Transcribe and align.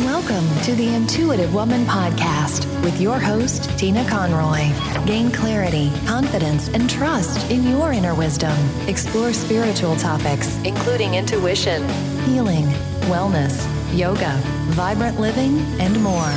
Welcome 0.00 0.46
to 0.64 0.74
the 0.74 0.94
Intuitive 0.94 1.54
Woman 1.54 1.86
Podcast 1.86 2.66
with 2.84 3.00
your 3.00 3.18
host, 3.18 3.78
Tina 3.78 4.06
Conroy. 4.06 4.70
Gain 5.06 5.32
clarity, 5.32 5.90
confidence, 6.06 6.68
and 6.68 6.88
trust 6.90 7.50
in 7.50 7.66
your 7.66 7.92
inner 7.92 8.14
wisdom. 8.14 8.54
Explore 8.88 9.32
spiritual 9.32 9.96
topics, 9.96 10.54
including 10.64 11.14
intuition, 11.14 11.82
healing, 12.24 12.66
wellness, 13.08 13.66
yoga, 13.96 14.38
vibrant 14.74 15.18
living, 15.18 15.58
and 15.80 15.98
more. 16.02 16.30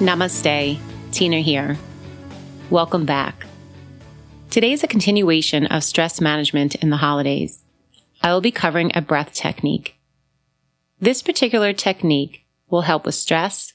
Namaste, 0.00 0.78
Tina 1.12 1.40
here. 1.40 1.78
Welcome 2.68 3.06
back. 3.06 3.46
Today 4.50 4.72
is 4.72 4.84
a 4.84 4.88
continuation 4.88 5.64
of 5.64 5.82
stress 5.82 6.20
management 6.20 6.74
in 6.74 6.90
the 6.90 6.98
holidays. 6.98 7.62
I 8.22 8.34
will 8.34 8.42
be 8.42 8.52
covering 8.52 8.92
a 8.94 9.00
breath 9.00 9.32
technique. 9.32 9.96
This 11.02 11.20
particular 11.20 11.72
technique 11.72 12.46
will 12.70 12.82
help 12.82 13.04
with 13.04 13.16
stress, 13.16 13.72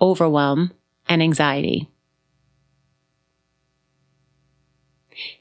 overwhelm, 0.00 0.72
and 1.06 1.22
anxiety. 1.22 1.90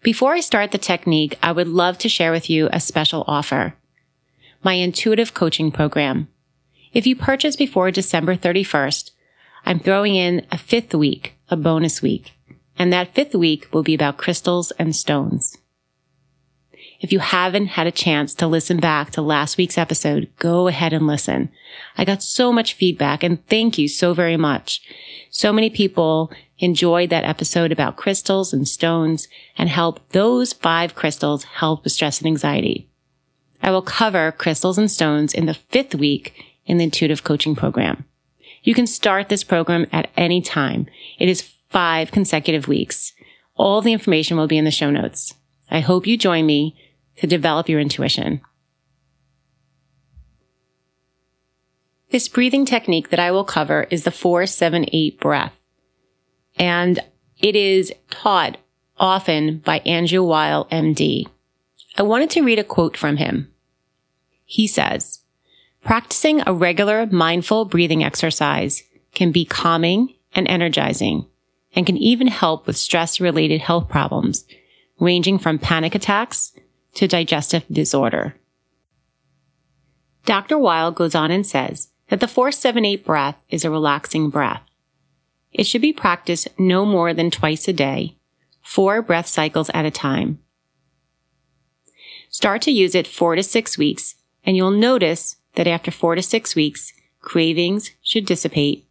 Before 0.03 0.33
I 0.33 0.41
start 0.41 0.71
the 0.71 0.77
technique, 0.77 1.39
I 1.41 1.53
would 1.53 1.69
love 1.69 1.97
to 1.99 2.09
share 2.09 2.33
with 2.33 2.49
you 2.49 2.67
a 2.73 2.81
special 2.81 3.23
offer. 3.25 3.75
My 4.63 4.73
intuitive 4.73 5.33
coaching 5.33 5.71
program. 5.71 6.27
If 6.91 7.07
you 7.07 7.15
purchase 7.15 7.55
before 7.55 7.89
December 7.89 8.35
31st, 8.35 9.11
I'm 9.65 9.79
throwing 9.79 10.15
in 10.15 10.45
a 10.51 10.57
fifth 10.57 10.93
week, 10.93 11.35
a 11.47 11.55
bonus 11.55 12.01
week, 12.01 12.33
and 12.77 12.91
that 12.91 13.15
fifth 13.15 13.33
week 13.33 13.69
will 13.71 13.83
be 13.83 13.93
about 13.95 14.17
crystals 14.17 14.71
and 14.71 14.93
stones. 14.93 15.57
If 16.99 17.13
you 17.13 17.19
haven't 17.19 17.67
had 17.67 17.87
a 17.87 17.91
chance 17.91 18.33
to 18.35 18.47
listen 18.47 18.79
back 18.79 19.11
to 19.11 19.21
last 19.21 19.57
week's 19.57 19.77
episode, 19.77 20.29
go 20.37 20.67
ahead 20.67 20.91
and 20.91 21.07
listen. 21.07 21.49
I 21.97 22.03
got 22.03 22.21
so 22.21 22.51
much 22.51 22.73
feedback 22.73 23.23
and 23.23 23.45
thank 23.47 23.77
you 23.77 23.87
so 23.87 24.13
very 24.13 24.35
much. 24.35 24.81
So 25.29 25.53
many 25.53 25.69
people 25.69 26.29
enjoyed 26.57 27.09
that 27.09 27.23
episode 27.23 27.71
about 27.71 27.95
crystals 27.95 28.51
and 28.51 28.67
stones 28.67 29.29
and 29.57 29.69
help 29.69 30.09
those 30.09 30.51
five 30.51 30.93
crystals 30.93 31.45
help 31.45 31.85
with 31.85 31.93
stress 31.93 32.19
and 32.19 32.27
anxiety. 32.27 32.89
I 33.61 33.71
will 33.71 33.81
cover 33.81 34.33
crystals 34.33 34.77
and 34.77 34.91
stones 34.91 35.33
in 35.33 35.45
the 35.45 35.53
fifth 35.53 35.95
week 35.95 36.33
in 36.65 36.79
the 36.79 36.83
intuitive 36.83 37.23
coaching 37.23 37.55
program. 37.55 38.03
You 38.63 38.73
can 38.73 38.87
start 38.87 39.29
this 39.29 39.45
program 39.45 39.87
at 39.93 40.09
any 40.17 40.41
time. 40.41 40.87
It 41.17 41.29
is 41.29 41.49
five 41.69 42.11
consecutive 42.11 42.67
weeks. 42.67 43.13
All 43.55 43.81
the 43.81 43.93
information 43.93 44.35
will 44.35 44.47
be 44.47 44.57
in 44.57 44.65
the 44.65 44.71
show 44.71 44.91
notes. 44.91 45.33
I 45.71 45.79
hope 45.79 46.05
you 46.05 46.17
join 46.17 46.45
me 46.45 46.75
to 47.19 47.27
develop 47.27 47.69
your 47.69 47.79
intuition. 47.79 48.41
This 52.11 52.27
breathing 52.27 52.65
technique 52.65 53.09
that 53.09 53.19
I 53.19 53.31
will 53.31 53.43
cover 53.43 53.87
is 53.91 54.03
the 54.03 54.11
478 54.11 55.19
breath. 55.19 55.53
And 56.57 56.99
it 57.37 57.55
is 57.55 57.93
taught 58.09 58.57
often 58.97 59.59
by 59.59 59.79
Andrew 59.79 60.23
Weil, 60.23 60.65
MD. 60.65 61.27
I 61.97 62.01
wanted 62.03 62.29
to 62.31 62.41
read 62.41 62.59
a 62.59 62.63
quote 62.63 62.97
from 62.97 63.17
him. 63.17 63.51
He 64.45 64.65
says, 64.65 65.19
Practicing 65.83 66.41
a 66.45 66.53
regular 66.53 67.05
mindful 67.05 67.65
breathing 67.65 68.03
exercise 68.03 68.83
can 69.13 69.31
be 69.31 69.45
calming 69.45 70.15
and 70.33 70.47
energizing 70.47 71.25
and 71.75 71.85
can 71.85 71.97
even 71.97 72.27
help 72.27 72.65
with 72.65 72.77
stress 72.77 73.19
related 73.19 73.61
health 73.61 73.87
problems, 73.87 74.45
ranging 74.99 75.37
from 75.37 75.59
panic 75.59 75.95
attacks 75.95 76.53
to 76.99 77.07
digestive 77.07 77.63
disorder. 77.71 78.35
Dr. 80.25 80.57
Weil 80.57 80.91
goes 80.91 81.15
on 81.15 81.31
and 81.31 81.47
says 81.47 81.91
that 82.09 82.19
the 82.19 82.27
478 82.27 83.05
breath 83.05 83.37
is 83.49 83.63
a 83.63 83.71
relaxing 83.71 84.29
breath. 84.29 84.63
It 85.53 85.63
should 85.63 85.81
be 85.81 85.93
practiced 85.93 86.49
no 86.59 86.85
more 86.85 87.13
than 87.13 87.31
twice 87.31 87.69
a 87.69 87.73
day, 87.73 88.17
four 88.61 89.01
breath 89.01 89.27
cycles 89.27 89.71
at 89.73 89.85
a 89.85 89.91
time. 89.91 90.39
Start 92.29 92.61
to 92.63 92.71
use 92.71 92.93
it 92.95 93.07
four 93.07 93.35
to 93.37 93.43
six 93.43 93.77
weeks, 93.77 94.15
and 94.43 94.57
you'll 94.57 94.69
notice 94.69 95.37
that 95.55 95.67
after 95.67 95.91
four 95.91 96.15
to 96.15 96.21
six 96.21 96.53
weeks, 96.53 96.91
cravings 97.21 97.91
should 98.01 98.25
dissipate, 98.25 98.85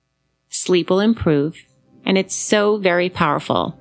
sleep 0.48 0.88
will 0.88 1.00
improve, 1.00 1.62
and 2.06 2.16
it's 2.16 2.34
so 2.34 2.78
very 2.78 3.10
powerful. 3.10 3.77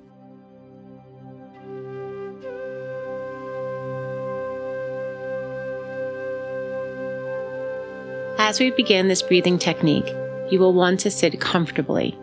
As 8.47 8.61
we 8.61 8.71
begin 8.71 9.09
this 9.09 9.21
breathing 9.21 9.59
technique, 9.59 10.07
you 10.49 10.57
will 10.57 10.71
want 10.71 11.01
to 11.01 11.11
sit 11.11 11.37
comfortably. 11.41 12.17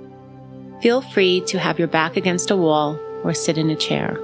Feel 0.80 1.02
free 1.02 1.42
to 1.48 1.58
have 1.58 1.78
your 1.78 1.86
back 1.86 2.16
against 2.16 2.50
a 2.50 2.56
wall 2.56 2.98
or 3.22 3.34
sit 3.34 3.58
in 3.58 3.68
a 3.68 3.76
chair. 3.76 4.18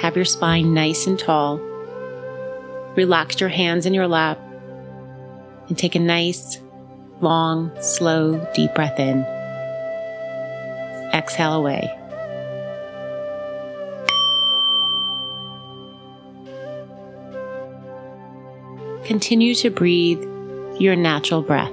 Have 0.00 0.16
your 0.16 0.24
spine 0.24 0.72
nice 0.72 1.06
and 1.06 1.18
tall. 1.18 1.58
Relax 2.96 3.38
your 3.40 3.50
hands 3.50 3.84
in 3.84 3.92
your 3.92 4.08
lap 4.08 4.38
and 5.68 5.76
take 5.76 5.96
a 5.96 5.98
nice, 5.98 6.62
long, 7.20 7.70
slow, 7.82 8.42
deep 8.54 8.74
breath 8.74 8.98
in. 8.98 9.22
Exhale 11.12 11.52
away. 11.52 11.92
Continue 19.04 19.54
to 19.56 19.68
breathe 19.68 20.35
your 20.78 20.96
natural 20.96 21.42
breath. 21.42 21.72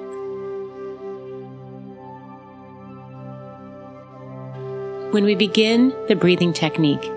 When 5.13 5.25
we 5.25 5.35
begin 5.35 5.93
the 6.07 6.15
breathing 6.15 6.53
technique, 6.53 7.11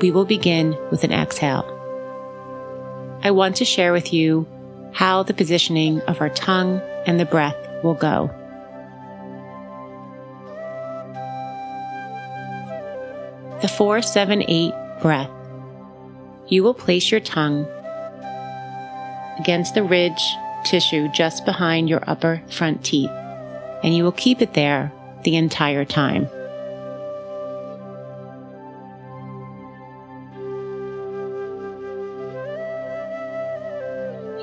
we 0.00 0.10
will 0.10 0.24
begin 0.24 0.76
with 0.90 1.04
an 1.04 1.12
exhale. 1.12 1.68
I 3.22 3.30
want 3.30 3.56
to 3.56 3.64
share 3.64 3.92
with 3.92 4.12
you 4.12 4.46
how 4.92 5.22
the 5.22 5.34
positioning 5.34 6.00
of 6.02 6.20
our 6.20 6.30
tongue 6.30 6.80
and 7.06 7.20
the 7.20 7.24
breath 7.24 7.56
will 7.84 7.94
go. 7.94 8.30
The 13.60 13.68
478 13.68 14.72
breath. 15.00 15.30
You 16.48 16.64
will 16.64 16.74
place 16.74 17.10
your 17.10 17.20
tongue 17.20 17.66
against 19.38 19.74
the 19.74 19.82
ridge 19.82 20.22
tissue 20.64 21.08
just 21.08 21.44
behind 21.44 21.88
your 21.88 22.02
upper 22.06 22.42
front 22.48 22.84
teeth, 22.84 23.10
and 23.82 23.96
you 23.96 24.04
will 24.04 24.12
keep 24.12 24.40
it 24.42 24.54
there 24.54 24.92
the 25.24 25.36
entire 25.36 25.84
time. 25.84 26.28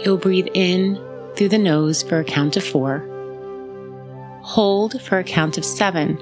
You'll 0.04 0.18
breathe 0.18 0.48
in 0.54 0.96
through 1.36 1.50
the 1.50 1.58
nose 1.58 2.04
for 2.04 2.20
a 2.20 2.24
count 2.24 2.56
of 2.56 2.64
four, 2.64 3.00
hold 4.42 5.02
for 5.02 5.20
a 5.20 5.24
count 5.24 5.58
of 5.58 5.66
seven, 5.66 6.18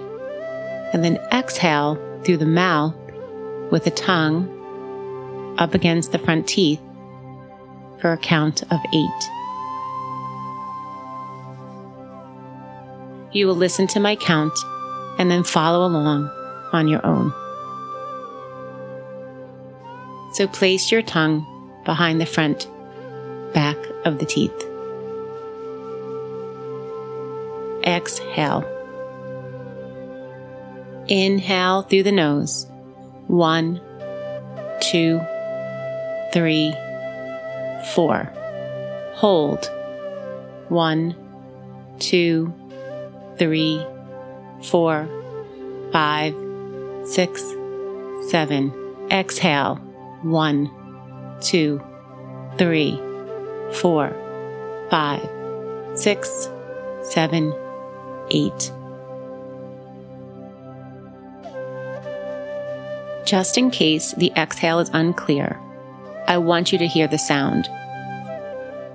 and 0.94 1.04
then 1.04 1.18
exhale 1.32 1.96
through 2.24 2.38
the 2.38 2.46
mouth 2.46 2.96
with 3.72 3.84
the 3.84 3.92
tongue 3.92 4.54
up 5.60 5.74
against 5.74 6.12
the 6.12 6.20
front 6.20 6.48
teeth 6.48 6.82
for 8.02 8.12
a 8.14 8.18
count 8.18 8.64
of 8.64 8.80
eight. 8.94 9.37
You 13.32 13.48
will 13.48 13.56
listen 13.56 13.88
to 13.88 14.00
my 14.00 14.16
count 14.16 14.58
and 15.18 15.30
then 15.30 15.44
follow 15.44 15.86
along 15.86 16.30
on 16.74 16.88
your 16.88 17.06
own. 17.06 17.34
So 20.34 20.48
place 20.48 20.92
your 20.92 21.02
tongue 21.02 21.46
behind 21.84 22.22
the 22.22 22.26
front 22.26 22.68
back 23.54 23.78
of 24.06 24.20
the 24.20 24.26
teeth. 24.26 24.54
Exhale. 27.84 28.64
Inhale 31.08 31.84
through 31.84 32.04
the 32.04 32.12
nose. 32.12 32.68
One, 33.28 33.82
two, 34.82 35.20
three, 36.34 36.74
four. 37.94 38.32
Hold. 39.16 39.72
One, 40.70 41.16
two, 42.00 42.54
three, 43.38 43.86
four, 44.64 45.08
five, 45.92 46.36
six, 47.06 47.44
seven. 48.30 48.74
Exhale. 49.12 49.76
One, 50.24 50.72
two, 51.42 51.82
three 52.58 53.00
four, 53.74 54.16
five, 54.90 55.28
six, 55.96 56.50
seven, 57.04 57.54
eight. 58.32 58.72
Just 63.26 63.58
in 63.58 63.72
case 63.72 64.14
the 64.14 64.32
exhale 64.38 64.80
is 64.80 64.90
unclear, 64.94 65.60
I 66.28 66.38
want 66.38 66.72
you 66.72 66.78
to 66.78 66.88
hear 66.88 67.08
the 67.08 67.18
sound. 67.18 67.66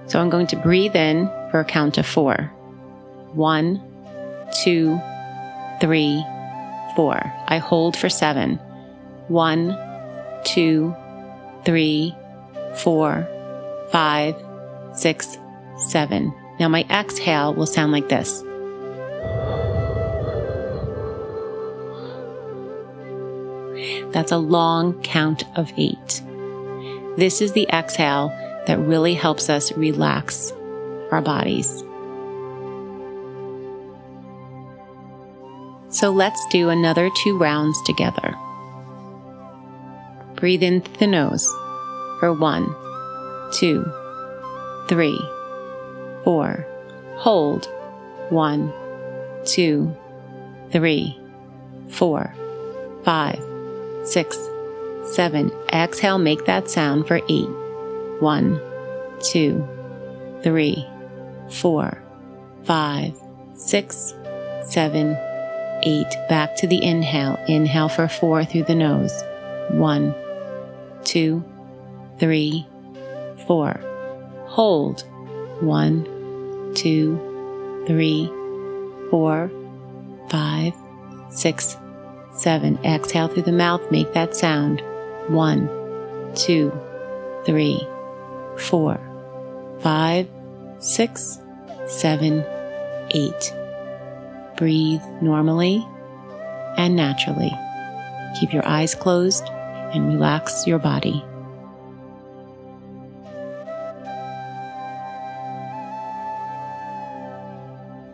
So 0.06 0.18
I'm 0.18 0.30
going 0.30 0.46
to 0.48 0.56
breathe 0.56 0.96
in 0.96 1.26
for 1.50 1.60
a 1.60 1.64
count 1.64 1.98
of 1.98 2.06
four. 2.06 2.50
One, 3.34 3.82
two, 4.52 5.00
three, 5.80 6.24
four. 6.96 7.20
I 7.46 7.58
hold 7.58 7.96
for 7.96 8.08
seven. 8.08 8.56
One, 9.28 9.76
two, 10.44 10.94
three, 11.64 12.14
four, 12.76 13.28
five, 13.90 14.34
six, 14.94 15.38
seven. 15.88 16.34
Now 16.60 16.68
my 16.68 16.84
exhale 16.90 17.54
will 17.54 17.66
sound 17.66 17.92
like 17.92 18.08
this. 18.08 18.42
That's 24.12 24.32
a 24.32 24.38
long 24.38 25.00
count 25.02 25.44
of 25.56 25.72
eight. 25.76 26.22
This 27.16 27.40
is 27.40 27.52
the 27.52 27.66
exhale 27.72 28.28
that 28.66 28.78
really 28.78 29.14
helps 29.14 29.48
us 29.48 29.72
relax 29.72 30.52
our 31.10 31.20
bodies. 31.20 31.82
So 35.92 36.10
let's 36.10 36.44
do 36.46 36.70
another 36.70 37.10
two 37.22 37.36
rounds 37.36 37.80
together. 37.82 38.34
Breathe 40.36 40.62
in 40.62 40.80
through 40.80 40.96
the 40.96 41.06
nose 41.06 41.46
for 42.18 42.32
one, 42.32 42.74
two, 43.52 43.84
three, 44.88 45.18
four. 46.24 46.66
Hold 47.18 47.66
one, 48.30 48.72
two, 49.44 49.94
three, 50.70 51.18
four, 51.88 52.34
five, 53.04 53.38
six, 54.04 54.38
seven. 55.04 55.52
Exhale, 55.72 56.18
make 56.18 56.46
that 56.46 56.70
sound 56.70 57.06
for 57.06 57.20
eight. 57.28 57.50
One, 58.20 58.58
two, 59.20 59.62
three, 60.42 60.86
four, 61.50 62.02
five, 62.64 63.14
six, 63.54 64.14
seven, 64.64 65.16
eight. 65.82 66.16
Back 66.28 66.56
to 66.56 66.66
the 66.66 66.82
inhale. 66.82 67.38
Inhale 67.48 67.88
for 67.88 68.08
four 68.08 68.44
through 68.44 68.64
the 68.64 68.74
nose. 68.74 69.12
One, 69.70 70.14
two, 71.04 71.44
three, 72.18 72.66
four. 73.46 73.80
Hold. 74.46 75.04
One, 75.60 76.04
two, 76.74 77.16
three, 77.86 78.26
four, 79.10 79.50
five, 80.28 80.74
six, 81.30 81.76
seven. 82.34 82.78
Exhale 82.84 83.28
through 83.28 83.42
the 83.42 83.52
mouth. 83.52 83.82
Make 83.90 84.12
that 84.14 84.34
sound. 84.34 84.82
One, 85.28 85.68
two, 86.34 86.72
three, 87.44 87.86
four, 88.58 88.98
five, 89.80 90.28
six, 90.80 91.38
seven, 91.86 92.44
eight. 93.10 93.54
Breathe 94.62 95.02
normally 95.20 95.84
and 96.76 96.94
naturally. 96.94 97.50
Keep 98.38 98.52
your 98.52 98.64
eyes 98.64 98.94
closed 98.94 99.42
and 99.92 100.06
relax 100.06 100.68
your 100.68 100.78
body. 100.78 101.20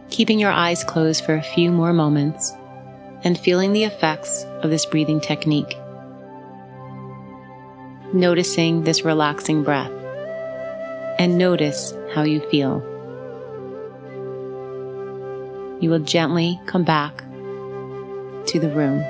Keeping 0.09 0.39
your 0.39 0.51
eyes 0.51 0.85
closed 0.85 1.23
for 1.27 1.35
a 1.35 1.43
few 1.43 1.71
more 1.71 1.93
moments 1.93 2.55
and 3.25 3.39
feeling 3.39 3.75
the 3.75 3.85
effects 3.85 4.45
of 4.63 4.71
this 4.71 4.87
breathing 4.87 5.21
technique. 5.21 5.77
Noticing 8.15 8.85
this 8.85 9.05
relaxing 9.05 9.65
breath 9.65 9.93
and 11.19 11.37
notice 11.37 11.93
how 12.15 12.23
you 12.23 12.41
feel. 12.49 12.88
You 15.81 15.91
will 15.91 16.01
gently 16.01 16.61
come 16.67 16.83
back 16.83 17.19
to 18.47 18.59
the 18.59 18.71
room. 18.71 19.05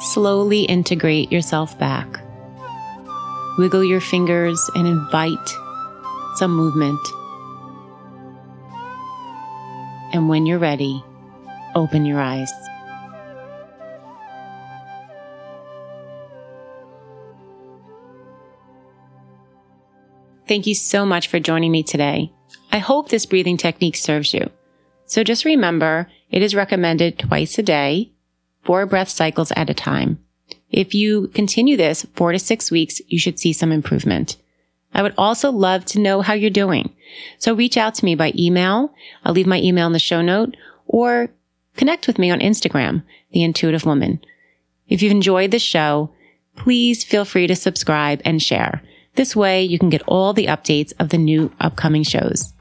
Slowly 0.00 0.62
integrate 0.62 1.30
yourself 1.30 1.78
back. 1.78 2.20
Wiggle 3.58 3.84
your 3.84 4.00
fingers 4.00 4.60
and 4.74 4.86
invite 4.86 5.48
some 6.36 6.54
movement. 6.54 7.00
And 10.12 10.28
when 10.28 10.46
you're 10.46 10.58
ready, 10.58 11.02
open 11.74 12.04
your 12.04 12.20
eyes. 12.20 12.50
Thank 20.46 20.66
you 20.66 20.74
so 20.74 21.06
much 21.06 21.28
for 21.28 21.40
joining 21.40 21.72
me 21.72 21.82
today. 21.82 22.32
I 22.70 22.78
hope 22.78 23.08
this 23.08 23.26
breathing 23.26 23.56
technique 23.56 23.96
serves 23.96 24.34
you. 24.34 24.50
So 25.06 25.24
just 25.24 25.44
remember, 25.44 26.08
it 26.30 26.42
is 26.42 26.54
recommended 26.54 27.18
twice 27.18 27.58
a 27.58 27.62
day, 27.62 28.12
four 28.62 28.84
breath 28.84 29.08
cycles 29.08 29.52
at 29.52 29.70
a 29.70 29.74
time. 29.74 30.18
If 30.70 30.92
you 30.92 31.28
continue 31.28 31.76
this 31.76 32.04
four 32.14 32.32
to 32.32 32.38
six 32.38 32.70
weeks, 32.70 33.00
you 33.06 33.18
should 33.18 33.38
see 33.38 33.52
some 33.52 33.72
improvement. 33.72 34.36
I 34.92 35.02
would 35.02 35.14
also 35.16 35.50
love 35.50 35.84
to 35.86 36.00
know 36.00 36.20
how 36.20 36.34
you're 36.34 36.50
doing. 36.50 36.94
So 37.38 37.54
reach 37.54 37.76
out 37.76 37.94
to 37.96 38.04
me 38.04 38.14
by 38.14 38.32
email. 38.36 38.94
I'll 39.24 39.32
leave 39.32 39.46
my 39.46 39.60
email 39.60 39.86
in 39.86 39.92
the 39.92 39.98
show 39.98 40.20
note 40.20 40.56
or 40.86 41.30
connect 41.76 42.06
with 42.06 42.18
me 42.18 42.30
on 42.30 42.40
Instagram, 42.40 43.02
The 43.32 43.42
Intuitive 43.42 43.86
Woman. 43.86 44.20
If 44.88 45.02
you've 45.02 45.12
enjoyed 45.12 45.50
the 45.50 45.58
show, 45.58 46.12
please 46.56 47.02
feel 47.02 47.24
free 47.24 47.46
to 47.46 47.56
subscribe 47.56 48.20
and 48.24 48.42
share. 48.42 48.82
This 49.14 49.36
way 49.36 49.62
you 49.62 49.78
can 49.78 49.90
get 49.90 50.02
all 50.06 50.32
the 50.32 50.46
updates 50.46 50.92
of 50.98 51.10
the 51.10 51.18
new 51.18 51.52
upcoming 51.60 52.02
shows. 52.02 52.52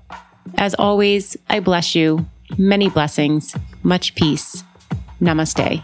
As 0.57 0.75
always, 0.75 1.35
I 1.49 1.59
bless 1.59 1.95
you. 1.95 2.25
Many 2.57 2.89
blessings, 2.89 3.55
much 3.81 4.13
peace. 4.15 4.63
Namaste. 5.19 5.83